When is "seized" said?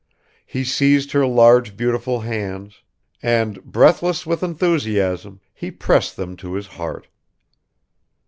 0.63-1.11